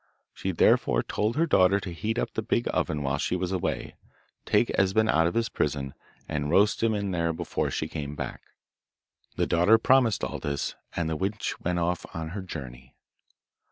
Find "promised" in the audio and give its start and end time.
9.77-10.23